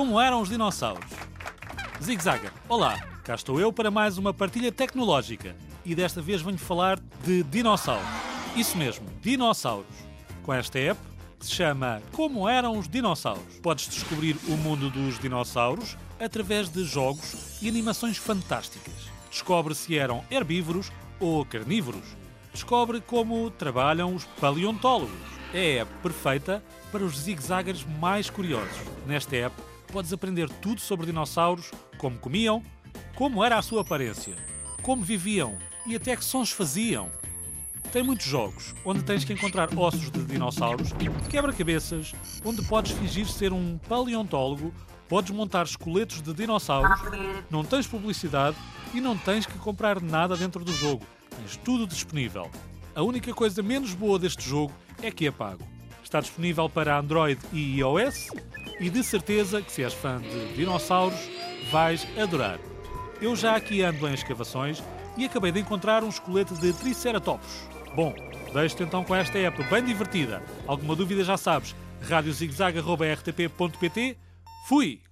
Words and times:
Como 0.00 0.18
eram 0.18 0.40
os 0.40 0.48
dinossauros? 0.48 1.04
Zig 2.02 2.22
Zagger, 2.22 2.50
olá, 2.70 2.98
cá 3.22 3.34
estou 3.34 3.60
eu 3.60 3.70
para 3.70 3.90
mais 3.90 4.16
uma 4.16 4.32
partilha 4.32 4.72
tecnológica 4.72 5.54
e 5.84 5.94
desta 5.94 6.22
vez 6.22 6.40
venho 6.40 6.56
falar 6.56 6.98
de 7.22 7.42
dinossauros. 7.42 8.08
Isso 8.56 8.78
mesmo, 8.78 9.06
dinossauros. 9.20 9.94
Com 10.42 10.54
esta 10.54 10.78
app 10.78 10.98
que 11.38 11.44
se 11.44 11.52
chama 11.52 12.00
Como 12.12 12.48
eram 12.48 12.78
os 12.78 12.88
dinossauros. 12.88 13.58
Podes 13.62 13.88
descobrir 13.88 14.38
o 14.48 14.52
mundo 14.52 14.88
dos 14.88 15.18
dinossauros 15.18 15.98
através 16.18 16.70
de 16.70 16.82
jogos 16.82 17.60
e 17.60 17.68
animações 17.68 18.16
fantásticas. 18.16 18.94
Descobre 19.30 19.74
se 19.74 19.98
eram 19.98 20.24
herbívoros 20.30 20.90
ou 21.20 21.44
carnívoros. 21.44 22.16
Descobre 22.54 23.02
como 23.02 23.50
trabalham 23.50 24.14
os 24.14 24.24
paleontólogos. 24.40 25.12
É 25.52 25.80
a 25.80 25.82
app 25.82 25.92
perfeita 26.02 26.64
para 26.90 27.04
os 27.04 27.18
zigzaggers 27.18 27.84
mais 28.00 28.30
curiosos. 28.30 28.78
Nesta 29.06 29.36
app 29.36 29.54
podes 29.90 30.12
aprender 30.12 30.48
tudo 30.48 30.80
sobre 30.80 31.06
dinossauros, 31.06 31.70
como 31.98 32.18
comiam, 32.18 32.62
como 33.14 33.44
era 33.44 33.58
a 33.58 33.62
sua 33.62 33.82
aparência, 33.82 34.34
como 34.82 35.02
viviam 35.02 35.58
e 35.86 35.94
até 35.94 36.16
que 36.16 36.24
sons 36.24 36.50
faziam. 36.50 37.10
Tem 37.92 38.02
muitos 38.02 38.26
jogos, 38.26 38.74
onde 38.84 39.02
tens 39.02 39.24
que 39.24 39.32
encontrar 39.32 39.68
ossos 39.76 40.10
de 40.10 40.22
dinossauros, 40.24 40.90
quebra-cabeças, 41.28 42.12
onde 42.44 42.62
podes 42.62 42.92
fingir 42.92 43.26
ser 43.26 43.52
um 43.52 43.78
paleontólogo, 43.88 44.72
podes 45.08 45.32
montar 45.32 45.64
esqueletos 45.64 46.22
de 46.22 46.32
dinossauros, 46.32 47.00
não 47.50 47.64
tens 47.64 47.86
publicidade 47.86 48.56
e 48.94 49.00
não 49.00 49.18
tens 49.18 49.44
que 49.44 49.58
comprar 49.58 50.00
nada 50.00 50.36
dentro 50.36 50.64
do 50.64 50.72
jogo. 50.72 51.04
Tens 51.36 51.56
tudo 51.56 51.86
disponível. 51.86 52.48
A 52.94 53.02
única 53.02 53.34
coisa 53.34 53.60
menos 53.62 53.92
boa 53.92 54.18
deste 54.18 54.48
jogo 54.48 54.72
é 55.02 55.10
que 55.10 55.26
é 55.26 55.30
pago. 55.32 55.64
Está 56.02 56.20
disponível 56.20 56.68
para 56.68 56.98
Android 56.98 57.40
e 57.52 57.78
iOS 57.78 58.28
e 58.80 58.90
de 58.90 59.04
certeza 59.04 59.62
que 59.62 59.70
se 59.70 59.84
és 59.84 59.92
fã 59.92 60.20
de 60.20 60.54
dinossauros 60.54 61.20
vais 61.70 62.04
adorar. 62.18 62.58
Eu 63.20 63.36
já 63.36 63.54
aqui 63.54 63.82
ando 63.82 64.08
em 64.08 64.14
escavações 64.14 64.82
e 65.16 65.24
acabei 65.26 65.52
de 65.52 65.60
encontrar 65.60 66.02
um 66.02 66.08
esqueleto 66.08 66.54
de 66.54 66.72
Triceratops. 66.72 67.68
Bom, 67.94 68.12
deixo-te 68.54 68.82
então 68.82 69.04
com 69.04 69.14
esta 69.14 69.38
app 69.38 69.62
bem 69.64 69.84
divertida. 69.84 70.42
Alguma 70.66 70.96
dúvida 70.96 71.22
já 71.22 71.36
sabes, 71.36 71.76
radiozigzag.rtp.pt. 72.08 74.16
Fui! 74.66 75.02